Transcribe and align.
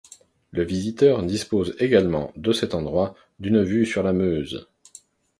Le 0.49 0.63
visiteur 0.63 1.21
dispose 1.21 1.75
également 1.77 2.31
de 2.35 2.53
cet 2.53 2.73
endroit 2.73 3.13
d'une 3.37 3.61
vue 3.61 3.85
sur 3.85 4.01
la 4.01 4.13
Meuse. 4.13 4.67